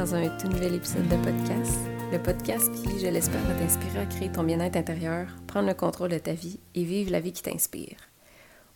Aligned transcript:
dans 0.00 0.14
un 0.14 0.30
tout 0.38 0.48
nouvel 0.48 0.76
épisode 0.76 1.06
de 1.08 1.16
podcast. 1.16 1.78
Le 2.10 2.18
podcast 2.18 2.72
qui, 2.72 3.00
je 3.00 3.08
l'espère, 3.08 3.42
va 3.42 3.52
t'inspirer 3.52 3.98
à 3.98 4.06
créer 4.06 4.32
ton 4.32 4.44
bien-être 4.44 4.76
intérieur, 4.76 5.26
prendre 5.46 5.68
le 5.68 5.74
contrôle 5.74 6.08
de 6.08 6.16
ta 6.16 6.32
vie 6.32 6.58
et 6.74 6.84
vivre 6.84 7.10
la 7.10 7.20
vie 7.20 7.32
qui 7.32 7.42
t'inspire. 7.42 7.96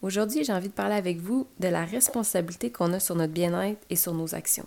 Aujourd'hui, 0.02 0.44
j'ai 0.44 0.52
envie 0.52 0.68
de 0.68 0.74
parler 0.74 0.96
avec 0.96 1.16
vous 1.16 1.46
de 1.60 1.68
la 1.68 1.86
responsabilité 1.86 2.70
qu'on 2.70 2.92
a 2.92 3.00
sur 3.00 3.14
notre 3.14 3.32
bien-être 3.32 3.80
et 3.88 3.96
sur 3.96 4.12
nos 4.12 4.34
actions. 4.34 4.66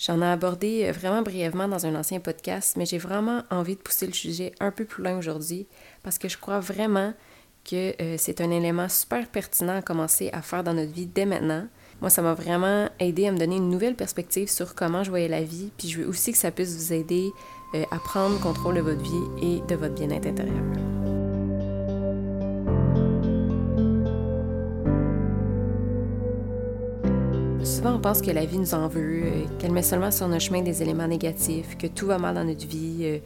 J'en 0.00 0.20
ai 0.20 0.26
abordé 0.26 0.86
euh, 0.86 0.90
vraiment 0.90 1.22
brièvement 1.22 1.68
dans 1.68 1.86
un 1.86 1.94
ancien 1.94 2.18
podcast, 2.18 2.76
mais 2.76 2.84
j'ai 2.84 2.98
vraiment 2.98 3.44
envie 3.48 3.76
de 3.76 3.80
pousser 3.80 4.08
le 4.08 4.14
sujet 4.14 4.54
un 4.58 4.72
peu 4.72 4.84
plus 4.84 5.04
loin 5.04 5.16
aujourd'hui 5.16 5.68
parce 6.02 6.18
que 6.18 6.28
je 6.28 6.38
crois 6.38 6.58
vraiment 6.58 7.14
que 7.64 7.94
euh, 8.02 8.16
c'est 8.18 8.40
un 8.40 8.50
élément 8.50 8.88
super 8.88 9.28
pertinent 9.28 9.76
à 9.76 9.82
commencer 9.82 10.28
à 10.32 10.42
faire 10.42 10.64
dans 10.64 10.74
notre 10.74 10.92
vie 10.92 11.06
dès 11.06 11.24
maintenant 11.24 11.68
moi, 12.00 12.10
ça 12.10 12.22
m'a 12.22 12.34
vraiment 12.34 12.88
aidé 13.00 13.26
à 13.26 13.32
me 13.32 13.38
donner 13.38 13.56
une 13.56 13.70
nouvelle 13.70 13.96
perspective 13.96 14.48
sur 14.48 14.74
comment 14.74 15.02
je 15.02 15.10
voyais 15.10 15.26
la 15.26 15.42
vie, 15.42 15.70
puis 15.76 15.88
je 15.88 16.00
veux 16.00 16.08
aussi 16.08 16.30
que 16.30 16.38
ça 16.38 16.52
puisse 16.52 16.76
vous 16.76 16.92
aider 16.92 17.32
euh, 17.74 17.82
à 17.90 17.98
prendre 17.98 18.38
contrôle 18.40 18.76
de 18.76 18.80
votre 18.80 19.02
vie 19.02 19.42
et 19.42 19.60
de 19.66 19.74
votre 19.74 19.94
bien-être 19.94 20.26
intérieur. 20.26 20.54
Souvent, 27.64 27.96
on 27.96 28.00
pense 28.00 28.22
que 28.22 28.30
la 28.30 28.44
vie 28.44 28.58
nous 28.58 28.74
en 28.74 28.86
veut, 28.86 29.22
euh, 29.24 29.44
qu'elle 29.58 29.72
met 29.72 29.82
seulement 29.82 30.12
sur 30.12 30.28
notre 30.28 30.42
chemin 30.42 30.62
des 30.62 30.82
éléments 30.82 31.08
négatifs, 31.08 31.76
que 31.76 31.88
tout 31.88 32.06
va 32.06 32.18
mal 32.18 32.36
dans 32.36 32.44
notre 32.44 32.66
vie, 32.66 33.00
euh, 33.02 33.18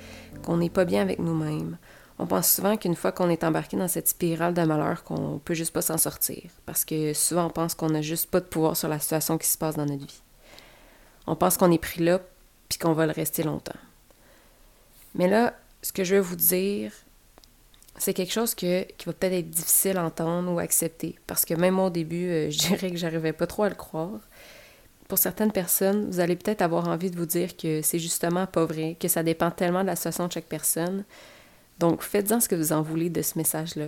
qu'on 0.43 0.57
n'est 0.57 0.70
pas 0.70 0.87
bien 0.87 1.03
avec 1.03 1.19
nous-mêmes 1.19 1.77
on 2.23 2.27
pense 2.27 2.53
souvent 2.53 2.77
qu'une 2.77 2.95
fois 2.95 3.11
qu'on 3.11 3.29
est 3.29 3.43
embarqué 3.43 3.77
dans 3.77 3.89
cette 3.89 4.07
spirale 4.07 4.55
de 4.55 4.62
malheur, 4.62 5.03
qu'on 5.03 5.41
peut 5.45 5.55
juste 5.55 5.73
pas 5.73 5.83
s'en 5.83 5.99
sortir. 5.99 6.45
Parce 6.67 6.85
que 6.85 7.12
souvent, 7.15 7.47
on 7.47 7.51
pense 7.51 7.75
qu'on 7.75 7.91
n'a 7.91 8.01
juste 8.01 8.31
pas 8.31 8.39
de 8.39 8.45
pouvoir 8.45 8.77
sur 8.77 8.89
la 8.89 9.01
situation 9.01 9.39
qui 9.39 9.48
se 9.48 9.59
passe 9.59 9.75
dans 9.75 9.87
notre 9.87 10.07
vie. 10.07 10.23
On 11.27 11.34
pense 11.34 11.56
qu'on 11.56 11.73
est 11.73 11.78
pris 11.83 12.00
là, 12.00 12.20
puis 12.69 12.78
qu'on 12.78 12.93
va 12.93 13.06
le 13.06 13.12
rester 13.12 13.43
longtemps. 13.43 13.78
Mais 15.17 15.27
là, 15.27 15.55
ce 15.83 15.93
que 15.93 16.05
je 16.05 16.15
veux 16.15 16.20
vous 16.20 16.37
dire, 16.37 16.93
c'est 17.98 18.15
quelque 18.15 18.33
chose 18.33 18.55
qui 18.55 18.67
va 18.67 19.12
peut-être 19.12 19.33
être 19.33 19.50
difficile 19.50 19.98
à 19.98 20.05
entendre 20.05 20.53
ou 20.53 20.61
à 20.61 20.62
accepter. 20.62 21.19
Parce 21.27 21.45
que 21.45 21.55
même 21.55 21.81
au 21.81 21.91
début, 21.91 22.28
euh, 22.28 22.50
je 22.50 22.59
dirais 22.59 22.93
que 22.93 22.97
j'arrivais 22.97 23.33
pas 23.33 23.48
trop 23.48 23.65
à 23.65 23.69
le 23.69 23.75
croire. 23.75 24.20
Pour 25.09 25.19
certaines 25.19 25.50
personnes, 25.50 26.09
vous 26.09 26.20
allez 26.20 26.37
peut-être 26.37 26.62
avoir 26.62 26.87
envie 26.87 27.11
de 27.11 27.19
vous 27.19 27.27
dire 27.27 27.56
que 27.56 27.83
c'est 27.83 27.98
justement 27.98 28.47
pas 28.47 28.65
vrai, 28.65 28.97
que 28.98 29.09
ça 29.09 29.25
dépend 29.25 29.50
tellement 29.50 29.83
de 29.83 29.89
la 29.89 29.97
situation 29.97 30.28
de 30.28 30.33
chaque 30.33 30.47
personne, 30.47 31.05
donc, 31.83 32.02
faites-en 32.02 32.38
ce 32.38 32.48
que 32.48 32.55
vous 32.55 32.72
en 32.72 32.80
voulez 32.80 33.11
de 33.11 33.22
ce 33.22 33.36
message-là. 33.36 33.86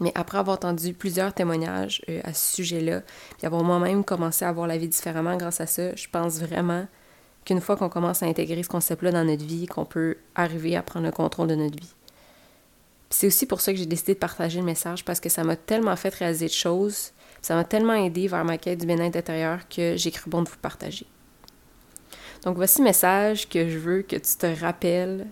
Mais 0.00 0.10
après 0.16 0.38
avoir 0.38 0.56
entendu 0.56 0.92
plusieurs 0.92 1.32
témoignages 1.32 2.02
euh, 2.08 2.20
à 2.24 2.34
ce 2.34 2.56
sujet-là, 2.56 3.02
puis 3.38 3.46
avoir 3.46 3.62
moi-même 3.62 4.02
commencé 4.02 4.44
à 4.44 4.50
voir 4.50 4.66
la 4.66 4.76
vie 4.76 4.88
différemment 4.88 5.36
grâce 5.36 5.60
à 5.60 5.68
ça, 5.68 5.94
je 5.94 6.08
pense 6.10 6.40
vraiment 6.40 6.88
qu'une 7.44 7.60
fois 7.60 7.76
qu'on 7.76 7.88
commence 7.88 8.24
à 8.24 8.26
intégrer 8.26 8.64
ce 8.64 8.68
concept-là 8.68 9.12
dans 9.12 9.22
notre 9.22 9.44
vie, 9.44 9.66
qu'on 9.66 9.84
peut 9.84 10.16
arriver 10.34 10.74
à 10.74 10.82
prendre 10.82 11.06
le 11.06 11.12
contrôle 11.12 11.46
de 11.46 11.54
notre 11.54 11.78
vie. 11.78 11.94
C'est 13.08 13.28
aussi 13.28 13.46
pour 13.46 13.60
ça 13.60 13.70
que 13.70 13.78
j'ai 13.78 13.86
décidé 13.86 14.14
de 14.14 14.18
partager 14.18 14.58
le 14.58 14.66
message, 14.66 15.04
parce 15.04 15.20
que 15.20 15.28
ça 15.28 15.44
m'a 15.44 15.54
tellement 15.54 15.94
fait 15.94 16.12
réaliser 16.12 16.46
de 16.46 16.52
choses, 16.52 17.12
ça 17.40 17.54
m'a 17.54 17.62
tellement 17.62 17.94
aidé 17.94 18.26
vers 18.26 18.44
ma 18.44 18.58
quête 18.58 18.80
du 18.80 18.86
bien-être 18.86 19.14
intérieur 19.14 19.68
que 19.68 19.94
j'ai 19.96 20.10
cru 20.10 20.28
bon 20.28 20.42
de 20.42 20.48
vous 20.48 20.58
partager. 20.60 21.06
Donc 22.42 22.56
voici 22.56 22.80
le 22.80 22.86
message 22.86 23.48
que 23.48 23.68
je 23.68 23.78
veux 23.78 24.02
que 24.02 24.16
tu 24.16 24.36
te 24.36 24.60
rappelles 24.60 25.28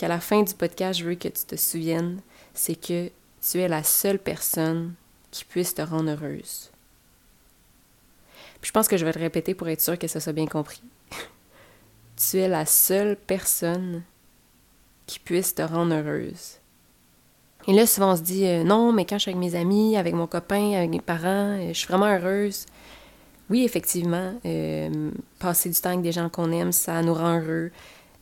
qu'à 0.00 0.08
la 0.08 0.18
fin 0.18 0.42
du 0.42 0.54
podcast, 0.54 0.98
je 0.98 1.04
veux 1.04 1.14
que 1.14 1.28
tu 1.28 1.44
te 1.44 1.56
souviennes, 1.56 2.22
c'est 2.54 2.74
que 2.74 3.10
tu 3.42 3.58
es 3.60 3.68
la 3.68 3.82
seule 3.82 4.18
personne 4.18 4.94
qui 5.30 5.44
puisse 5.44 5.74
te 5.74 5.82
rendre 5.82 6.10
heureuse. 6.10 6.70
Puis 8.62 8.68
je 8.68 8.72
pense 8.72 8.88
que 8.88 8.96
je 8.96 9.04
vais 9.04 9.12
le 9.12 9.20
répéter 9.20 9.52
pour 9.54 9.68
être 9.68 9.82
sûr 9.82 9.98
que 9.98 10.06
ça 10.06 10.18
soit 10.18 10.32
bien 10.32 10.46
compris. 10.46 10.80
tu 12.16 12.38
es 12.38 12.48
la 12.48 12.64
seule 12.64 13.14
personne 13.14 14.02
qui 15.04 15.18
puisse 15.18 15.54
te 15.54 15.60
rendre 15.60 15.94
heureuse. 15.94 16.56
Et 17.68 17.74
là, 17.74 17.86
souvent, 17.86 18.12
on 18.12 18.16
se 18.16 18.22
dit 18.22 18.46
euh, 18.46 18.64
non, 18.64 18.92
mais 18.92 19.04
quand 19.04 19.16
je 19.16 19.22
suis 19.24 19.30
avec 19.32 19.40
mes 19.44 19.54
amis, 19.54 19.98
avec 19.98 20.14
mon 20.14 20.26
copain, 20.26 20.72
avec 20.76 20.88
mes 20.88 21.02
parents, 21.02 21.58
euh, 21.58 21.68
je 21.68 21.78
suis 21.78 21.88
vraiment 21.88 22.06
heureuse. 22.06 22.64
Oui, 23.50 23.64
effectivement, 23.64 24.32
euh, 24.46 25.10
passer 25.38 25.68
du 25.68 25.78
temps 25.78 25.90
avec 25.90 26.00
des 26.00 26.12
gens 26.12 26.30
qu'on 26.30 26.52
aime, 26.52 26.72
ça 26.72 27.02
nous 27.02 27.12
rend 27.12 27.38
heureux 27.38 27.70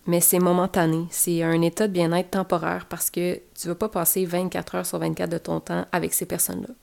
mais 0.08 0.20
c'est 0.20 0.38
momentané. 0.38 1.06
C'est 1.10 1.42
un 1.42 1.60
état 1.62 1.86
de 1.86 1.92
bien-être 1.92 2.30
temporaire 2.30 2.86
parce 2.88 3.10
que 3.10 3.36
tu 3.54 3.69
ne 3.69 3.72
vas 3.72 3.76
pas 3.76 3.91
passer 3.91 4.24
24 4.24 4.74
heures 4.74 4.86
sur 4.86 4.98
24 4.98 5.30
de 5.30 5.38
ton 5.38 5.60
temps 5.60 5.84
avec 5.92 6.14
ces 6.14 6.26
personnes-là. 6.26 6.74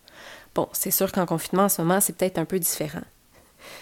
Bon, 0.54 0.70
c'est 0.72 0.92
sûr 0.92 1.12
qu'en 1.12 1.26
confinement 1.26 1.64
en 1.64 1.70
ce 1.70 1.82
moment, 1.82 2.00
c'est 2.00 2.16
peut-être 2.16 2.38
un 2.38 2.46
peu 2.46 2.60
différent. 2.60 3.02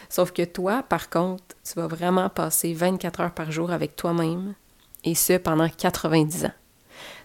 Sauf 0.09 0.31
que 0.31 0.43
toi, 0.43 0.81
par 0.81 1.09
contre, 1.09 1.43
tu 1.63 1.73
vas 1.75 1.87
vraiment 1.87 2.29
passer 2.29 2.73
24 2.73 3.19
heures 3.19 3.33
par 3.33 3.51
jour 3.51 3.71
avec 3.71 3.97
toi-même, 3.97 4.55
et 5.03 5.13
ce 5.13 5.33
pendant 5.33 5.67
90 5.67 6.45
ans. 6.45 6.53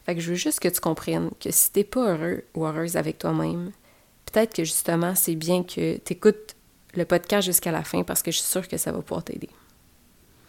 Fait 0.04 0.16
que 0.16 0.20
je 0.20 0.30
veux 0.30 0.36
juste 0.36 0.58
que 0.58 0.68
tu 0.68 0.80
comprennes 0.80 1.30
que 1.38 1.52
si 1.52 1.70
t'es 1.70 1.84
pas 1.84 2.14
heureux 2.14 2.44
ou 2.54 2.66
heureuse 2.66 2.96
avec 2.96 3.18
toi-même, 3.18 3.70
peut-être 4.26 4.54
que 4.56 4.64
justement, 4.64 5.14
c'est 5.14 5.36
bien 5.36 5.62
que 5.62 5.98
tu 5.98 6.12
écoutes 6.12 6.56
le 6.94 7.04
podcast 7.04 7.46
jusqu'à 7.46 7.70
la 7.70 7.84
fin 7.84 8.02
parce 8.02 8.22
que 8.22 8.32
je 8.32 8.38
suis 8.38 8.46
sûre 8.46 8.66
que 8.66 8.76
ça 8.76 8.90
va 8.90 9.02
pouvoir 9.02 9.22
t'aider. 9.22 9.50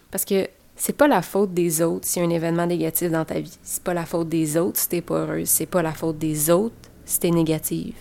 Parce 0.09 0.25
que 0.25 0.49
c'est 0.79 0.93
pas 0.93 1.09
la 1.09 1.21
faute 1.21 1.53
des 1.53 1.81
autres 1.81 2.07
s'il 2.07 2.23
y 2.23 2.25
a 2.25 2.29
un 2.29 2.31
événement 2.31 2.65
négatif 2.65 3.11
dans 3.11 3.25
ta 3.25 3.41
vie. 3.41 3.59
C'est 3.61 3.83
pas 3.83 3.93
la 3.93 4.05
faute 4.05 4.29
des 4.29 4.55
autres 4.55 4.79
si 4.79 4.87
t'es 4.87 5.01
pas 5.01 5.15
heureuse. 5.15 5.49
C'est 5.49 5.65
pas 5.65 5.81
la 5.81 5.91
faute 5.91 6.17
des 6.17 6.49
autres 6.49 6.73
si 7.03 7.19
t'es 7.19 7.31
négative. 7.31 7.95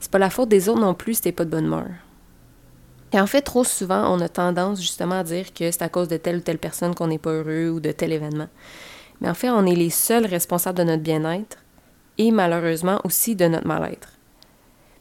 C'est 0.00 0.10
pas 0.10 0.18
la 0.18 0.30
faute 0.30 0.48
des 0.48 0.70
autres 0.70 0.80
non 0.80 0.94
plus 0.94 1.16
si 1.16 1.20
t'es 1.20 1.32
pas 1.32 1.44
de 1.44 1.50
bonne 1.50 1.66
humeur. 1.66 1.90
Et 3.12 3.20
en 3.20 3.26
fait, 3.26 3.42
trop 3.42 3.64
souvent, 3.64 4.16
on 4.16 4.20
a 4.22 4.30
tendance 4.30 4.80
justement 4.80 5.16
à 5.16 5.24
dire 5.24 5.52
que 5.52 5.70
c'est 5.70 5.82
à 5.82 5.90
cause 5.90 6.08
de 6.08 6.16
telle 6.16 6.36
ou 6.36 6.40
telle 6.40 6.58
personne 6.58 6.94
qu'on 6.94 7.08
n'est 7.08 7.18
pas 7.18 7.32
heureux 7.32 7.68
ou 7.68 7.80
de 7.80 7.92
tel 7.92 8.12
événement. 8.12 8.48
Mais 9.20 9.28
en 9.28 9.34
fait, 9.34 9.50
on 9.50 9.66
est 9.66 9.76
les 9.76 9.90
seuls 9.90 10.24
responsables 10.24 10.78
de 10.78 10.84
notre 10.84 11.02
bien-être 11.02 11.58
et 12.16 12.30
malheureusement 12.30 13.02
aussi 13.04 13.36
de 13.36 13.44
notre 13.44 13.66
mal-être. 13.66 14.08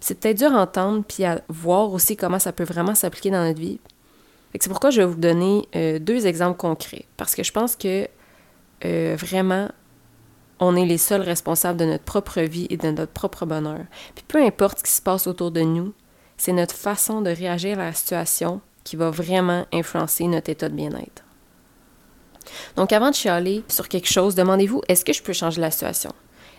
C'est 0.02 0.20
peut-être 0.20 0.40
dur 0.40 0.54
à 0.54 0.64
entendre 0.64 1.06
puis 1.08 1.24
à 1.24 1.40
voir 1.48 1.94
aussi 1.94 2.18
comment 2.18 2.40
ça 2.40 2.52
peut 2.52 2.66
vraiment 2.66 2.96
s'appliquer 2.96 3.32
dans 3.32 3.46
notre 3.46 3.62
vie. 3.62 3.80
C'est 4.54 4.70
pourquoi 4.70 4.90
je 4.90 5.02
vais 5.02 5.08
vous 5.08 5.16
donner 5.16 5.68
euh, 5.76 6.00
deux 6.00 6.28
exemples 6.28 6.58
concrets, 6.58 7.06
parce 7.18 7.36
que 7.36 7.44
je 7.44 7.52
pense 7.52 7.76
que 7.76 8.08
euh, 8.86 9.16
vraiment, 9.18 9.70
on 10.60 10.76
est 10.76 10.86
les 10.86 10.98
seuls 10.98 11.22
responsables 11.22 11.80
de 11.80 11.86
notre 11.86 12.04
propre 12.04 12.42
vie 12.42 12.68
et 12.70 12.78
de 12.78 12.92
notre 12.92 13.12
propre 13.12 13.46
bonheur. 13.46 13.86
Puis 14.16 14.26
peu 14.28 14.44
importe 14.44 14.80
ce 14.80 14.84
qui 14.84 14.92
se 14.92 15.02
passe 15.02 15.28
autour 15.28 15.52
de 15.52 15.62
nous, 15.62 15.94
c'est 16.38 16.52
notre 16.52 16.76
façon 16.76 17.22
de 17.22 17.30
réagir 17.30 17.80
à 17.80 17.86
la 17.86 17.94
situation 17.94 18.62
qui 18.84 18.96
va 18.96 19.10
vraiment 19.10 19.66
influencer 19.74 20.26
notre 20.28 20.50
état 20.50 20.70
de 20.70 20.76
bien-être. 20.76 21.24
Donc 22.76 22.92
avant 22.92 23.12
de 23.12 23.16
chialer 23.16 23.64
sur 23.68 23.88
quelque 23.88 24.10
chose, 24.10 24.36
demandez-vous, 24.36 24.82
est-ce 24.88 25.06
que 25.06 25.14
je 25.14 25.22
peux 25.22 25.34
changer 25.34 25.62
la 25.62 25.72
situation? 25.72 26.14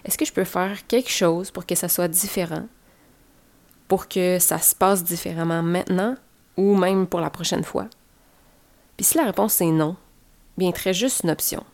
Est-ce 0.05 0.17
que 0.17 0.25
je 0.25 0.33
peux 0.33 0.45
faire 0.45 0.87
quelque 0.87 1.11
chose 1.11 1.51
pour 1.51 1.67
que 1.67 1.75
ça 1.75 1.89
soit 1.89 2.09
différent? 2.09 2.67
Pour 3.89 4.07
que 4.07 4.39
ça 4.39 4.59
se 4.59 4.75
passe 4.75 5.03
différemment 5.03 5.62
maintenant 5.62 6.15
ou 6.56 6.75
même 6.77 7.06
pour 7.06 7.21
la 7.21 7.31
prochaine 7.31 7.65
fois? 7.65 7.87
Puis 8.97 9.06
si 9.06 9.16
la 9.16 9.25
réponse 9.25 9.61
est 9.61 9.71
non, 9.71 9.97
bien 10.59 10.72
très 10.72 10.93
juste 10.93 11.22
une 11.25 11.31
option. 11.31 11.65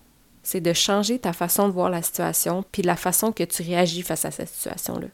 C'est 0.43 0.61
de 0.61 0.73
changer 0.73 1.19
ta 1.19 1.33
façon 1.33 1.67
de 1.67 1.73
voir 1.73 1.91
la 1.91 2.03
situation 2.03 2.65
puis 2.71 2.83
la 2.83 2.95
façon 2.95 3.33
que 3.33 3.43
tu 3.43 3.63
réagis 3.63 4.03
face 4.03 4.25
à 4.25 4.31
cette 4.31 4.49
situation-là. 4.49 5.09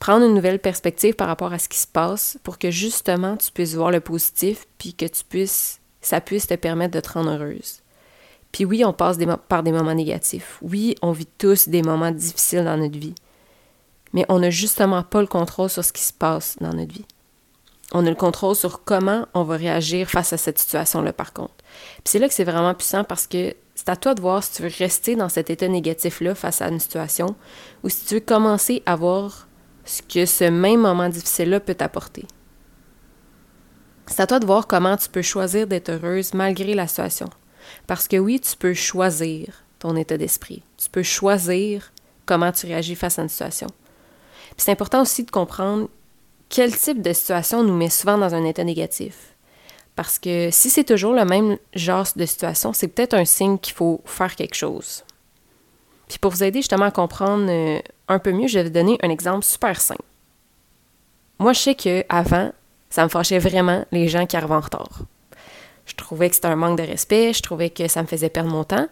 Prendre 0.00 0.26
une 0.26 0.34
nouvelle 0.34 0.58
perspective 0.58 1.14
par 1.14 1.28
rapport 1.28 1.52
à 1.52 1.60
ce 1.60 1.68
qui 1.68 1.78
se 1.78 1.86
passe 1.86 2.38
pour 2.42 2.58
que 2.58 2.72
justement 2.72 3.36
tu 3.36 3.52
puisses 3.52 3.74
voir 3.74 3.92
le 3.92 4.00
positif 4.00 4.66
puis 4.76 4.94
que 4.94 5.06
tu 5.06 5.22
puisses, 5.22 5.80
ça 6.00 6.20
puisse 6.20 6.48
te 6.48 6.54
permettre 6.54 6.94
de 6.94 7.00
te 7.00 7.12
rendre 7.12 7.30
heureuse. 7.30 7.80
Puis 8.50 8.64
oui, 8.64 8.84
on 8.84 8.92
passe 8.92 9.16
par 9.48 9.62
des 9.62 9.72
moments 9.72 9.94
négatifs. 9.94 10.58
Oui, 10.60 10.96
on 11.02 11.12
vit 11.12 11.28
tous 11.38 11.68
des 11.68 11.82
moments 11.82 12.10
difficiles 12.10 12.64
dans 12.64 12.76
notre 12.76 12.98
vie. 12.98 13.14
Mais 14.12 14.26
on 14.28 14.40
n'a 14.40 14.50
justement 14.50 15.02
pas 15.02 15.20
le 15.20 15.26
contrôle 15.26 15.70
sur 15.70 15.84
ce 15.84 15.92
qui 15.92 16.02
se 16.02 16.12
passe 16.12 16.56
dans 16.60 16.72
notre 16.72 16.92
vie 16.92 17.06
on 17.94 18.04
a 18.04 18.10
le 18.10 18.16
contrôle 18.16 18.56
sur 18.56 18.82
comment 18.82 19.26
on 19.34 19.44
va 19.44 19.56
réagir 19.56 20.10
face 20.10 20.32
à 20.32 20.36
cette 20.36 20.58
situation-là, 20.58 21.12
par 21.12 21.32
contre. 21.32 21.54
Puis 21.54 22.06
c'est 22.06 22.18
là 22.18 22.28
que 22.28 22.34
c'est 22.34 22.44
vraiment 22.44 22.74
puissant 22.74 23.04
parce 23.04 23.28
que 23.28 23.54
c'est 23.76 23.88
à 23.88 23.96
toi 23.96 24.14
de 24.14 24.20
voir 24.20 24.42
si 24.42 24.52
tu 24.52 24.62
veux 24.62 24.70
rester 24.78 25.14
dans 25.14 25.28
cet 25.28 25.48
état 25.48 25.68
négatif-là 25.68 26.34
face 26.34 26.60
à 26.60 26.68
une 26.68 26.80
situation 26.80 27.36
ou 27.84 27.88
si 27.88 28.04
tu 28.04 28.14
veux 28.14 28.20
commencer 28.20 28.82
à 28.84 28.96
voir 28.96 29.46
ce 29.84 30.02
que 30.02 30.26
ce 30.26 30.44
même 30.44 30.80
moment 30.80 31.08
difficile-là 31.08 31.60
peut 31.60 31.76
t'apporter. 31.76 32.26
C'est 34.06 34.20
à 34.20 34.26
toi 34.26 34.40
de 34.40 34.46
voir 34.46 34.66
comment 34.66 34.96
tu 34.96 35.08
peux 35.08 35.22
choisir 35.22 35.68
d'être 35.68 35.90
heureuse 35.90 36.34
malgré 36.34 36.74
la 36.74 36.88
situation. 36.88 37.30
Parce 37.86 38.08
que 38.08 38.16
oui, 38.16 38.40
tu 38.40 38.56
peux 38.56 38.74
choisir 38.74 39.62
ton 39.78 39.94
état 39.94 40.16
d'esprit. 40.16 40.64
Tu 40.78 40.90
peux 40.90 41.04
choisir 41.04 41.92
comment 42.26 42.50
tu 42.50 42.66
réagis 42.66 42.96
face 42.96 43.20
à 43.20 43.22
une 43.22 43.28
situation. 43.28 43.68
Puis 43.68 44.64
c'est 44.64 44.72
important 44.72 45.02
aussi 45.02 45.22
de 45.22 45.30
comprendre 45.30 45.88
quel 46.48 46.76
type 46.76 47.02
de 47.02 47.12
situation 47.12 47.62
nous 47.62 47.76
met 47.76 47.90
souvent 47.90 48.18
dans 48.18 48.34
un 48.34 48.44
état 48.44 48.64
négatif? 48.64 49.34
Parce 49.96 50.18
que 50.18 50.50
si 50.50 50.70
c'est 50.70 50.84
toujours 50.84 51.12
le 51.12 51.24
même 51.24 51.56
genre 51.74 52.06
de 52.16 52.26
situation, 52.26 52.72
c'est 52.72 52.88
peut-être 52.88 53.14
un 53.14 53.24
signe 53.24 53.58
qu'il 53.58 53.74
faut 53.74 54.00
faire 54.04 54.34
quelque 54.34 54.56
chose. 54.56 55.04
Puis 56.08 56.18
pour 56.18 56.32
vous 56.32 56.42
aider 56.42 56.60
justement 56.60 56.86
à 56.86 56.90
comprendre 56.90 57.46
euh, 57.48 57.80
un 58.08 58.18
peu 58.18 58.32
mieux, 58.32 58.48
je 58.48 58.58
vais 58.58 58.64
vous 58.64 58.70
donner 58.70 58.98
un 59.02 59.10
exemple 59.10 59.44
super 59.44 59.80
simple. 59.80 60.02
Moi, 61.38 61.52
je 61.52 61.60
sais 61.60 61.74
qu'avant, 61.74 62.52
ça 62.90 63.04
me 63.04 63.08
fâchait 63.08 63.38
vraiment 63.38 63.84
les 63.90 64.08
gens 64.08 64.26
qui 64.26 64.36
arrivaient 64.36 64.54
en 64.54 64.60
retard. 64.60 65.00
Je 65.86 65.94
trouvais 65.94 66.28
que 66.28 66.34
c'était 66.34 66.48
un 66.48 66.56
manque 66.56 66.78
de 66.78 66.84
respect, 66.84 67.32
je 67.32 67.42
trouvais 67.42 67.70
que 67.70 67.88
ça 67.88 68.02
me 68.02 68.06
faisait 68.06 68.30
perdre 68.30 68.50
mon 68.50 68.64
temps. 68.64 68.86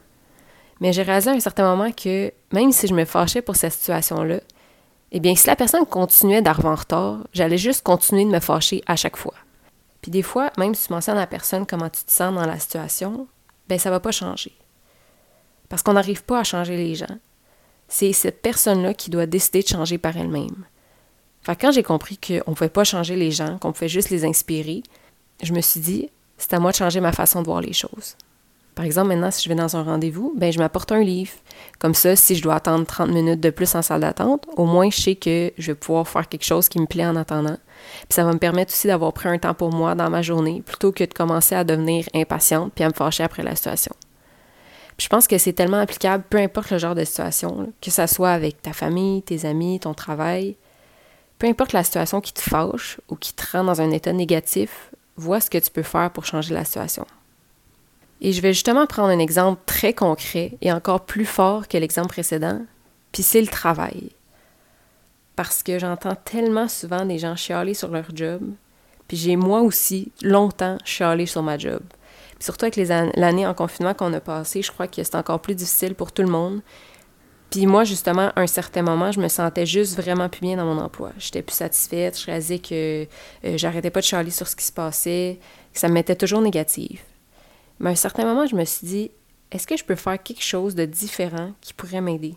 Mais 0.81 0.93
j'ai 0.93 1.03
réalisé 1.03 1.31
à 1.31 1.35
un 1.35 1.41
certain 1.41 1.65
moment 1.65 1.93
que 1.93 2.33
même 2.53 2.73
si 2.73 2.89
je 2.89 2.95
me 2.95 3.05
fâchais 3.05 3.43
pour 3.43 3.57
cette 3.57 3.73
situation-là, 3.73 4.41
eh 5.15 5.21
bien, 5.21 5.37
si 5.37 5.47
la 5.47 5.57
personne 5.57 5.85
continuait 5.85 6.41
d'arriver 6.41 6.69
en 6.69 6.75
retard, 6.75 7.19
j'allais 7.35 7.59
juste 7.59 7.83
continuer 7.83 8.25
de 8.25 8.31
me 8.31 8.41
fâcher 8.41 8.83
à 8.87 8.97
chaque 8.97 9.19
fois. 9.19 9.35
Puis 10.01 10.11
des 10.11 10.23
fois, 10.23 10.51
même 10.57 10.75
si 10.75 10.87
tu 10.87 10.93
mentionnes 10.93 11.19
à 11.19 11.21
la 11.21 11.27
personne 11.27 11.67
comment 11.67 11.91
tu 11.91 12.03
te 12.03 12.11
sens 12.11 12.35
dans 12.35 12.47
la 12.47 12.59
situation, 12.59 13.29
ben 13.69 13.79
ça 13.79 13.91
va 13.91 14.01
pas 14.01 14.11
changer. 14.11 14.53
Parce 15.69 15.83
qu'on 15.83 15.93
n'arrive 15.93 16.25
pas 16.25 16.41
à 16.41 16.45
changer 16.45 16.79
les 16.79 16.95
gens. 16.95 17.19
C'est 17.89 18.15
cette 18.15 18.41
personne-là 18.41 18.95
qui 18.95 19.11
doit 19.11 19.27
décider 19.27 19.63
de 19.63 19.69
changer 19.69 19.99
par 19.99 20.17
elle-même. 20.17 20.65
Fait 21.43 21.57
quand 21.57 21.73
j'ai 21.73 21.83
compris 21.83 22.17
qu'on 22.17 22.51
ne 22.51 22.57
pouvait 22.57 22.71
pas 22.71 22.85
changer 22.85 23.15
les 23.15 23.31
gens, 23.31 23.59
qu'on 23.59 23.73
pouvait 23.73 23.89
juste 23.89 24.09
les 24.09 24.25
inspirer, 24.25 24.83
je 25.43 25.53
me 25.53 25.61
suis 25.61 25.81
dit, 25.81 26.09
c'est 26.39 26.55
à 26.55 26.59
moi 26.59 26.71
de 26.71 26.77
changer 26.77 27.01
ma 27.01 27.13
façon 27.13 27.43
de 27.43 27.47
voir 27.47 27.61
les 27.61 27.75
choses. 27.75 28.17
Par 28.75 28.87
exemple, 28.87 29.09
maintenant, 29.09 29.31
si 29.31 29.45
je 29.45 29.49
vais 29.51 29.55
dans 29.55 29.77
un 29.77 29.83
rendez-vous, 29.83 30.33
ben 30.35 30.51
je 30.51 30.59
m'apporte 30.59 30.93
un 30.93 31.03
livre. 31.03 31.33
Comme 31.79 31.95
ça, 31.95 32.17
si 32.17 32.35
je 32.35 32.43
dois 32.43 32.55
attendre 32.55 32.87
30 32.87 33.11
minutes 33.11 33.41
de 33.41 33.51
plus 33.51 33.75
en 33.75 33.83
salle 33.83 34.01
d'attente, 34.01 34.47
au 34.57 34.65
moins 34.65 34.89
je 34.91 35.01
sais 35.01 35.15
que 35.15 35.53
je 35.59 35.73
vais 35.73 35.75
pouvoir 35.75 36.09
faire 36.09 36.27
quelque 36.27 36.45
chose 36.45 36.71
qui 36.71 36.81
me 36.81 36.87
plaît 36.87 37.05
en 37.05 37.17
attendant. 37.17 37.59
Puis 38.09 38.15
ça 38.15 38.25
va 38.25 38.33
me 38.33 38.39
permettre 38.39 38.73
aussi 38.73 38.87
d'avoir 38.87 39.13
pris 39.13 39.29
un 39.29 39.39
temps 39.39 39.53
pour 39.53 39.73
moi 39.73 39.95
dans 39.95 40.09
ma 40.09 40.23
journée, 40.23 40.63
plutôt 40.65 40.91
que 40.91 41.05
de 41.05 41.13
commencer 41.13 41.55
à 41.55 41.65
devenir 41.65 42.09
impatiente 42.15 42.73
puis 42.75 42.83
à 42.83 42.89
me 42.89 42.95
fâcher 42.95 43.25
après 43.25 43.43
la 43.43 43.55
situation. 43.57 43.95
Puis 44.97 45.05
je 45.05 45.09
pense 45.09 45.27
que 45.27 45.37
c'est 45.37 45.53
tellement 45.53 45.81
applicable, 45.81 46.25
peu 46.29 46.39
importe 46.39 46.71
le 46.71 46.79
genre 46.79 46.95
de 46.95 47.05
situation, 47.05 47.73
que 47.83 47.91
ce 47.91 48.07
soit 48.07 48.31
avec 48.31 48.63
ta 48.63 48.73
famille, 48.73 49.23
tes 49.23 49.45
amis, 49.45 49.81
ton 49.81 49.93
travail. 49.93 50.57
Peu 51.39 51.47
importe 51.47 51.73
la 51.75 51.85
situation 51.85 52.21
qui 52.23 52.33
te 52.33 52.41
fâche 52.41 53.01
ou 53.09 53.17
qui 53.17 53.35
te 53.35 53.43
rend 53.53 53.65
dans 53.65 53.83
un 53.83 53.91
état 53.91 54.13
négatif, 54.13 54.91
vois 55.17 55.41
ce 55.41 55.51
que 55.51 55.59
tu 55.59 55.71
peux 55.71 55.83
faire 55.83 56.11
pour 56.11 56.25
changer 56.25 56.55
la 56.55 56.65
situation. 56.65 57.07
Et 58.25 58.33
je 58.33 58.41
vais 58.41 58.53
justement 58.53 58.87
prendre 58.87 59.09
un 59.09 59.19
exemple 59.19 59.61
très 59.67 59.95
concret 59.95 60.53
et 60.61 60.73
encore 60.73 61.01
plus 61.01 61.27
fort 61.27 61.67
que 61.67 61.77
l'exemple 61.77 62.09
précédent, 62.09 62.63
puis 63.11 63.25
c'est 63.25 63.41
le 63.41 63.49
travail. 63.49 64.11
Parce 65.35 65.65
que 65.65 65.81
j'entends 65.81 66.15
tellement 66.15 66.69
souvent 66.69 67.05
des 67.05 67.19
gens 67.19 67.35
chialer 67.35 67.75
sur 67.75 67.89
leur 67.89 68.05
job, 68.15 68.41
puis 69.09 69.17
j'ai 69.17 69.35
moi 69.35 69.61
aussi 69.63 70.13
longtemps 70.23 70.79
chialé 70.85 71.27
sur 71.27 71.43
ma 71.43 71.59
job. 71.59 71.83
Puis 72.37 72.45
surtout 72.45 72.67
avec 72.67 72.77
l'année 73.17 73.45
en 73.45 73.55
confinement 73.55 73.93
qu'on 73.93 74.13
a 74.13 74.21
passé, 74.21 74.63
je 74.63 74.71
crois 74.71 74.87
que 74.87 75.03
c'est 75.03 75.17
encore 75.17 75.41
plus 75.41 75.57
difficile 75.57 75.97
pour 75.97 76.13
tout 76.13 76.23
le 76.23 76.29
monde. 76.29 76.61
Puis 77.51 77.67
moi, 77.67 77.83
justement, 77.83 78.31
à 78.37 78.41
un 78.41 78.47
certain 78.47 78.83
moment, 78.83 79.11
je 79.11 79.21
me 79.21 79.29
sentais 79.29 79.67
juste 79.67 79.97
vraiment 80.01 80.29
plus 80.29 80.43
bien 80.43 80.57
dans 80.57 80.65
mon 80.65 80.81
emploi. 80.81 81.11
J'étais 81.19 81.43
plus 81.43 81.57
satisfaite, 81.57 82.19
je 82.19 82.27
réalisais 82.27 82.61
que 82.61 83.03
euh, 83.45 83.57
j'arrêtais 83.57 83.91
pas 83.91 84.01
de 84.01 84.07
chialer 84.07 84.31
sur 84.31 84.47
ce 84.47 84.55
qui 84.55 84.65
se 84.65 84.73
passait, 84.73 85.41
que 85.75 85.81
ça 85.81 85.89
me 85.89 85.95
mettait 85.95 86.17
toujours 86.17 86.41
négative. 86.41 87.01
Mais 87.83 87.91
à 87.91 87.93
un 87.93 87.97
certain 87.97 88.25
moment, 88.25 88.47
je 88.47 88.55
me 88.55 88.65
suis 88.65 88.87
dit, 88.87 89.11
est-ce 89.51 89.67
que 89.67 89.77
je 89.77 89.85
peux 89.85 89.97
faire 89.97 90.23
quelque 90.23 90.43
chose 90.43 90.77
de 90.77 90.85
différent 90.85 91.53
qui 91.61 91.75
pourrait 91.75 92.01
m'aider? 92.01 92.35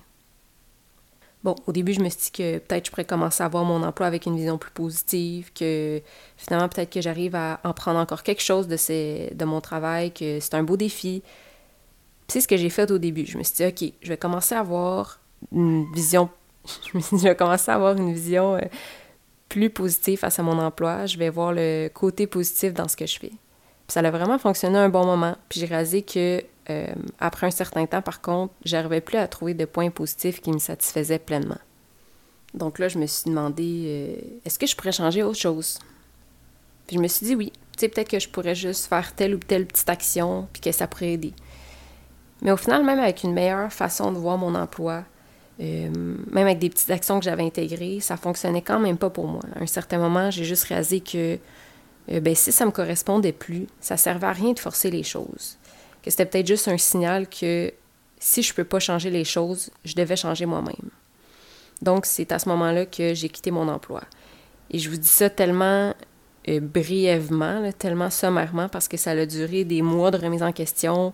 Bon, 1.43 1.53
au 1.67 1.71
début, 1.71 1.93
je 1.93 1.99
me 1.99 2.09
suis 2.09 2.19
dit 2.19 2.31
que 2.31 2.57
peut-être 2.57 2.87
je 2.87 2.89
pourrais 2.89 3.05
commencer 3.05 3.43
à 3.43 3.47
voir 3.47 3.63
mon 3.63 3.83
emploi 3.83 4.07
avec 4.07 4.25
une 4.25 4.35
vision 4.35 4.57
plus 4.57 4.71
positive, 4.71 5.51
que 5.53 6.01
finalement, 6.35 6.67
peut-être 6.67 6.89
que 6.89 6.99
j'arrive 6.99 7.35
à 7.35 7.59
en 7.63 7.73
prendre 7.73 7.99
encore 7.99 8.23
quelque 8.23 8.41
chose 8.41 8.67
de, 8.67 9.33
de 9.33 9.45
mon 9.45 9.61
travail, 9.61 10.11
que 10.11 10.39
c'est 10.39 10.55
un 10.55 10.63
beau 10.63 10.77
défi. 10.77 11.21
C'est 12.27 12.41
ce 12.41 12.47
que 12.47 12.57
j'ai 12.57 12.71
fait 12.71 12.89
au 12.89 12.97
début. 12.97 13.27
Je 13.27 13.37
me 13.37 13.43
suis 13.43 13.53
dit, 13.53 13.65
OK, 13.65 13.93
je 14.01 14.09
vais 14.09 14.17
commencer 14.17 14.55
à 14.55 14.61
avoir 14.61 15.19
une 15.51 15.85
vision, 15.93 16.27
je 16.91 16.97
me 16.97 17.03
suis 17.03 17.17
dit, 17.17 17.21
je 17.23 17.27
vais 17.27 17.35
commencer 17.35 17.69
à 17.69 17.75
avoir 17.75 17.95
une 17.95 18.11
vision 18.11 18.55
euh, 18.55 18.61
plus 19.47 19.69
positive 19.69 20.17
face 20.17 20.39
à 20.39 20.43
mon 20.43 20.57
emploi. 20.57 21.05
Je 21.05 21.19
vais 21.19 21.29
voir 21.29 21.53
le 21.53 21.87
côté 21.93 22.25
positif 22.25 22.73
dans 22.73 22.87
ce 22.87 22.97
que 22.97 23.05
je 23.05 23.19
fais 23.19 23.31
ça 23.87 23.99
a 23.99 24.11
vraiment 24.11 24.37
fonctionné 24.37 24.77
un 24.77 24.89
bon 24.89 25.05
moment. 25.05 25.35
Puis 25.49 25.59
j'ai 25.59 25.65
réalisé 25.65 26.01
que 26.01 26.43
euh, 26.69 26.87
après 27.19 27.47
un 27.47 27.51
certain 27.51 27.85
temps, 27.85 28.01
par 28.01 28.21
contre, 28.21 28.53
j'arrivais 28.63 29.01
plus 29.01 29.17
à 29.17 29.27
trouver 29.27 29.53
de 29.53 29.65
points 29.65 29.89
positifs 29.89 30.41
qui 30.41 30.51
me 30.51 30.57
satisfaisaient 30.57 31.19
pleinement. 31.19 31.59
Donc 32.53 32.79
là, 32.79 32.87
je 32.87 32.97
me 32.97 33.05
suis 33.05 33.29
demandé 33.29 33.83
euh, 33.85 34.15
est-ce 34.45 34.57
que 34.57 34.65
je 34.65 34.75
pourrais 34.75 34.91
changer 34.91 35.21
autre 35.21 35.37
chose? 35.37 35.79
Puis 36.87 36.97
je 36.97 37.01
me 37.01 37.07
suis 37.07 37.25
dit 37.25 37.35
oui. 37.35 37.51
Tu 37.73 37.81
sais, 37.81 37.89
peut-être 37.89 38.09
que 38.09 38.19
je 38.19 38.29
pourrais 38.29 38.55
juste 38.55 38.87
faire 38.87 39.13
telle 39.13 39.35
ou 39.35 39.39
telle 39.39 39.65
petite 39.65 39.89
action, 39.89 40.47
puis 40.53 40.61
que 40.61 40.71
ça 40.71 40.87
pourrait 40.87 41.13
aider. 41.13 41.33
Mais 42.41 42.51
au 42.51 42.57
final, 42.57 42.83
même 42.85 42.99
avec 42.99 43.23
une 43.23 43.33
meilleure 43.33 43.71
façon 43.71 44.13
de 44.13 44.17
voir 44.17 44.37
mon 44.37 44.55
emploi, 44.55 45.03
euh, 45.59 45.89
même 45.89 46.45
avec 46.45 46.59
des 46.59 46.69
petites 46.69 46.89
actions 46.89 47.19
que 47.19 47.25
j'avais 47.25 47.43
intégrées, 47.43 47.99
ça 47.99 48.17
fonctionnait 48.17 48.61
quand 48.61 48.79
même 48.79 48.97
pas 48.97 49.09
pour 49.09 49.27
moi. 49.27 49.41
À 49.55 49.61
un 49.61 49.67
certain 49.67 49.97
moment, 49.97 50.31
j'ai 50.31 50.45
juste 50.45 50.63
réalisé 50.65 51.01
que 51.01 51.37
euh, 52.11 52.19
ben, 52.19 52.35
si 52.35 52.51
ça 52.51 52.65
me 52.65 52.71
correspondait 52.71 53.31
plus, 53.31 53.67
ça 53.79 53.97
servait 53.97 54.27
à 54.27 54.31
rien 54.31 54.53
de 54.53 54.59
forcer 54.59 54.91
les 54.91 55.03
choses. 55.03 55.57
Que 56.03 56.11
c'était 56.11 56.25
peut-être 56.25 56.47
juste 56.47 56.67
un 56.67 56.77
signal 56.77 57.27
que 57.27 57.73
si 58.19 58.43
je 58.43 58.53
peux 58.53 58.63
pas 58.63 58.79
changer 58.79 59.09
les 59.09 59.23
choses, 59.23 59.71
je 59.83 59.95
devais 59.95 60.15
changer 60.15 60.45
moi-même. 60.45 60.89
Donc, 61.81 62.05
c'est 62.05 62.31
à 62.31 62.39
ce 62.39 62.47
moment-là 62.49 62.85
que 62.85 63.13
j'ai 63.13 63.29
quitté 63.29 63.51
mon 63.51 63.67
emploi. 63.67 64.01
Et 64.71 64.79
je 64.79 64.89
vous 64.89 64.97
dis 64.97 65.07
ça 65.07 65.29
tellement 65.29 65.93
euh, 66.47 66.59
brièvement, 66.59 67.69
tellement 67.77 68.09
sommairement, 68.09 68.69
parce 68.69 68.87
que 68.87 68.97
ça 68.97 69.11
a 69.11 69.25
duré 69.25 69.63
des 69.63 69.81
mois 69.81 70.11
de 70.11 70.17
remise 70.17 70.43
en 70.43 70.51
question, 70.51 71.13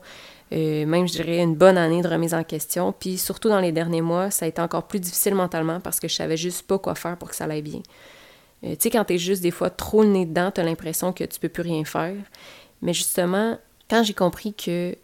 euh, 0.53 0.85
même 0.85 1.07
je 1.07 1.13
dirais 1.13 1.39
une 1.39 1.55
bonne 1.55 1.77
année 1.77 2.01
de 2.01 2.07
remise 2.07 2.33
en 2.33 2.43
question. 2.43 2.91
Puis 2.91 3.17
surtout 3.17 3.49
dans 3.49 3.59
les 3.59 3.71
derniers 3.71 4.01
mois, 4.01 4.31
ça 4.31 4.45
a 4.45 4.47
été 4.47 4.61
encore 4.61 4.83
plus 4.83 4.99
difficile 4.99 5.35
mentalement 5.35 5.79
parce 5.79 5.99
que 5.99 6.07
je 6.07 6.15
savais 6.15 6.38
juste 6.38 6.67
pas 6.67 6.77
quoi 6.77 6.95
faire 6.95 7.17
pour 7.17 7.29
que 7.29 7.35
ça 7.35 7.45
aille 7.45 7.61
bien. 7.61 7.81
Euh, 8.63 8.71
tu 8.71 8.77
sais, 8.79 8.89
quand 8.89 9.05
t'es 9.05 9.17
juste 9.17 9.41
des 9.41 9.51
fois 9.51 9.69
trop 9.69 10.03
le 10.03 10.09
nez 10.09 10.25
dedans, 10.25 10.51
t'as 10.51 10.63
l'impression 10.63 11.13
que 11.13 11.23
tu 11.23 11.39
peux 11.39 11.49
plus 11.49 11.63
rien 11.63 11.83
faire. 11.83 12.15
Mais 12.81 12.93
justement, 12.93 13.57
quand 13.89 14.03
j'ai 14.03 14.13
compris 14.13 14.53
que 14.53 14.95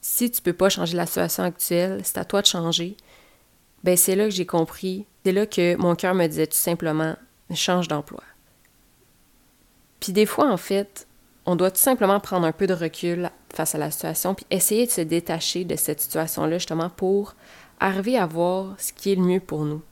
si 0.00 0.30
tu 0.30 0.40
peux 0.42 0.52
pas 0.52 0.68
changer 0.68 0.96
la 0.96 1.06
situation 1.06 1.44
actuelle, 1.44 2.00
c'est 2.04 2.18
à 2.18 2.24
toi 2.24 2.42
de 2.42 2.46
changer, 2.46 2.96
ben 3.84 3.96
c'est 3.96 4.16
là 4.16 4.24
que 4.24 4.30
j'ai 4.30 4.46
compris, 4.46 5.06
c'est 5.24 5.32
là 5.32 5.46
que 5.46 5.76
mon 5.76 5.94
cœur 5.94 6.14
me 6.14 6.26
disait 6.26 6.46
tout 6.46 6.56
simplement 6.56 7.16
change 7.54 7.88
d'emploi. 7.88 8.22
Puis 10.00 10.12
des 10.12 10.26
fois, 10.26 10.50
en 10.50 10.56
fait, 10.56 11.06
on 11.46 11.56
doit 11.56 11.70
tout 11.70 11.78
simplement 11.78 12.20
prendre 12.20 12.46
un 12.46 12.52
peu 12.52 12.66
de 12.66 12.74
recul 12.74 13.30
face 13.52 13.74
à 13.74 13.78
la 13.78 13.90
situation, 13.90 14.34
puis 14.34 14.46
essayer 14.50 14.86
de 14.86 14.90
se 14.90 15.00
détacher 15.00 15.64
de 15.64 15.76
cette 15.76 16.00
situation-là, 16.00 16.58
justement, 16.58 16.90
pour 16.90 17.34
arriver 17.80 18.18
à 18.18 18.26
voir 18.26 18.74
ce 18.78 18.92
qui 18.92 19.12
est 19.12 19.14
le 19.14 19.22
mieux 19.22 19.40
pour 19.40 19.64
nous. 19.64 19.82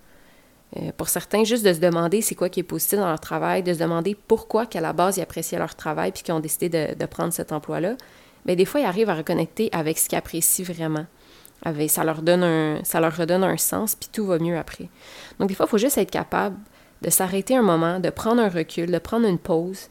Euh, 0.77 0.91
pour 0.97 1.09
certains, 1.09 1.45
juste 1.45 1.65
de 1.65 1.73
se 1.73 1.79
demander 1.79 2.21
c'est 2.21 2.35
quoi 2.35 2.49
qui 2.49 2.61
est 2.61 2.65
positif 2.65 2.99
dans 2.99 3.07
leur 3.07 3.21
travail, 3.21 3.63
de 3.63 3.73
se 3.73 3.79
demander 3.79 4.17
pourquoi 4.27 4.67
qu'à 4.67 4.81
la 4.81 4.93
base 4.93 5.17
ils 5.17 5.23
appréciaient 5.23 5.59
leur 5.59 5.75
travail 5.75 6.11
puis 6.11 6.23
qu'ils 6.23 6.35
ont 6.35 6.41
décidé 6.41 6.69
de, 6.69 7.07
prendre 7.07 7.33
cet 7.33 7.53
emploi-là, 7.53 7.97
mais 8.47 8.57
des 8.57 8.65
fois 8.65 8.81
ils 8.81 8.87
arrivent 8.87 9.11
à 9.11 9.15
reconnecter 9.15 9.69
avec 9.73 9.97
ce 9.99 10.09
qu'ils 10.09 10.19
apprécient 10.19 10.65
vraiment. 10.65 11.07
ça, 11.89 12.05
leur 12.05 12.23
donne 12.23 12.43
un, 12.43 12.81
ça 12.85 13.01
leur 13.01 13.17
redonne 13.17 13.45
un 13.45 13.57
sens 13.57 13.95
puis 13.95 14.09
tout 14.13 14.27
va 14.27 14.39
mieux 14.39 14.59
après. 14.59 14.89
Donc 15.39 15.49
des 15.49 15.55
fois, 15.55 15.67
il 15.67 15.71
faut 15.71 15.79
juste 15.79 15.99
être 15.99 16.11
capable 16.11 16.57
de 17.03 17.11
s'arrêter 17.11 17.57
un 17.57 17.63
moment, 17.63 18.01
de 18.01 18.11
prendre 18.11 18.43
un 18.43 18.49
recul, 18.49 18.91
de 18.91 18.99
prendre 18.99 19.29
une 19.29 19.39
pause 19.39 19.89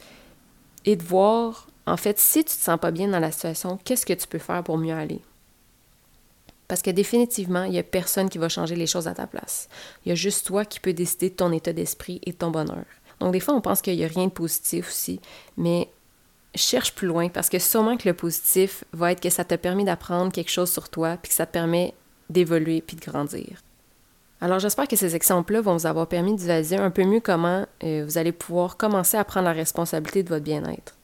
et 0.84 0.96
de 0.96 1.02
voir, 1.02 1.68
en 1.86 1.96
fait, 1.96 2.18
si 2.18 2.44
tu 2.44 2.56
te 2.56 2.62
sens 2.62 2.78
pas 2.78 2.90
bien 2.90 3.08
dans 3.08 3.20
la 3.20 3.32
situation, 3.32 3.78
qu'est-ce 3.82 4.04
que 4.04 4.12
tu 4.12 4.26
peux 4.26 4.38
faire 4.38 4.62
pour 4.62 4.76
mieux 4.76 4.94
aller? 4.94 5.20
Parce 6.68 6.82
que 6.82 6.90
définitivement, 6.90 7.64
il 7.64 7.72
n'y 7.72 7.78
a 7.78 7.82
personne 7.82 8.28
qui 8.28 8.38
va 8.38 8.48
changer 8.48 8.74
les 8.74 8.86
choses 8.86 9.08
à 9.08 9.14
ta 9.14 9.26
place. 9.26 9.68
Il 10.04 10.08
y 10.08 10.12
a 10.12 10.14
juste 10.14 10.46
toi 10.46 10.64
qui 10.64 10.80
peux 10.80 10.92
décider 10.92 11.30
de 11.30 11.34
ton 11.34 11.52
état 11.52 11.72
d'esprit 11.72 12.20
et 12.24 12.32
de 12.32 12.36
ton 12.36 12.50
bonheur. 12.50 12.84
Donc 13.20 13.32
des 13.32 13.40
fois, 13.40 13.54
on 13.54 13.60
pense 13.60 13.80
qu'il 13.80 13.96
n'y 13.96 14.04
a 14.04 14.08
rien 14.08 14.26
de 14.26 14.32
positif 14.32 14.88
aussi, 14.88 15.20
mais 15.56 15.88
cherche 16.54 16.94
plus 16.94 17.06
loin 17.06 17.28
parce 17.28 17.48
que 17.48 17.58
sûrement 17.58 17.96
que 17.96 18.08
le 18.08 18.14
positif 18.14 18.84
va 18.92 19.12
être 19.12 19.20
que 19.20 19.30
ça 19.30 19.44
t'a 19.44 19.58
permis 19.58 19.84
d'apprendre 19.84 20.32
quelque 20.32 20.50
chose 20.50 20.70
sur 20.70 20.88
toi, 20.88 21.16
puis 21.20 21.30
que 21.30 21.34
ça 21.34 21.46
te 21.46 21.52
permet 21.52 21.94
d'évoluer 22.30 22.80
puis 22.80 22.96
de 22.96 23.04
grandir. 23.04 23.62
Alors 24.40 24.58
j'espère 24.58 24.88
que 24.88 24.96
ces 24.96 25.16
exemples-là 25.16 25.60
vont 25.62 25.76
vous 25.76 25.86
avoir 25.86 26.08
permis 26.08 26.36
de 26.36 26.80
un 26.80 26.90
peu 26.90 27.04
mieux 27.04 27.20
comment 27.20 27.66
euh, 27.84 28.04
vous 28.06 28.18
allez 28.18 28.32
pouvoir 28.32 28.76
commencer 28.76 29.16
à 29.16 29.24
prendre 29.24 29.46
la 29.46 29.52
responsabilité 29.52 30.22
de 30.22 30.28
votre 30.28 30.44
bien-être. 30.44 30.94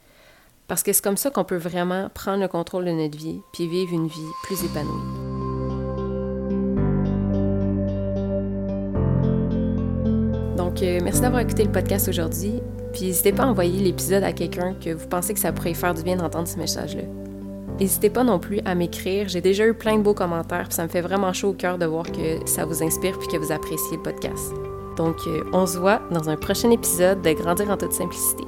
Parce 0.69 0.83
que 0.83 0.93
c'est 0.93 1.03
comme 1.03 1.17
ça 1.17 1.31
qu'on 1.31 1.45
peut 1.45 1.57
vraiment 1.57 2.09
prendre 2.11 2.41
le 2.41 2.49
contrôle 2.49 2.85
de 2.85 2.93
notre 2.93 3.17
vie 3.17 3.41
puis 3.53 3.69
vivre 3.69 3.93
une 3.93 4.09
vie 4.09 4.31
plus 4.45 4.63
épanouie. 4.65 5.22
Euh, 10.81 11.01
merci 11.03 11.21
d'avoir 11.21 11.43
écouté 11.43 11.65
le 11.65 11.73
podcast 11.73 12.09
aujourd'hui. 12.09 12.55
Puis, 12.93 13.07
n'hésitez 13.07 13.33
pas 13.33 13.45
à 13.45 13.47
envoyer 13.47 13.79
l'épisode 13.79 14.23
à 14.23 14.33
quelqu'un 14.33 14.75
que 14.75 14.91
vous 14.91 15.07
pensez 15.07 15.35
que 15.35 15.41
ça 15.41 15.53
pourrait 15.53 15.75
faire 15.75 15.95
du 15.95 16.03
bien 16.03 16.17
d'entendre 16.17 16.49
ce 16.49 16.59
message-là. 16.59 17.03
N'hésitez 17.79 18.11
pas 18.11 18.25
non 18.25 18.39
plus 18.39 18.61
à 18.65 18.75
m'écrire. 18.75 19.29
J'ai 19.29 19.41
déjà 19.41 19.67
eu 19.67 19.75
plein 19.75 19.97
de 19.97 20.03
beaux 20.03 20.15
commentaires, 20.15 20.65
puis 20.65 20.75
ça 20.75 20.85
me 20.85 20.89
fait 20.89 21.01
vraiment 21.01 21.33
chaud 21.33 21.51
au 21.51 21.55
cœur 21.55 21.79
de 21.79 21.87
voir 21.87 22.11
que 22.11 22.47
ça 22.47 22.65
vous 22.65 22.83
inspire 22.83 23.19
puis 23.19 23.29
que 23.29 23.37
vous 23.37 23.53
appréciez 23.53 23.97
le 23.97 24.03
podcast. 24.03 24.53
Donc, 24.97 25.17
euh, 25.27 25.43
on 25.53 25.67
se 25.67 25.79
voit 25.79 26.03
dans 26.11 26.29
un 26.29 26.37
prochain 26.37 26.71
épisode 26.71 27.23
de 27.23 27.33
Grandir 27.33 27.71
en 27.71 27.77
toute 27.77 27.93
simplicité. 27.93 28.45